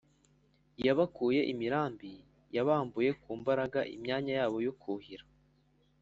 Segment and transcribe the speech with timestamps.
[0.85, 2.11] Yabakuye imirambi:
[2.55, 5.25] Yabambuye ku mbaraga imyanya yabo yo kuhira.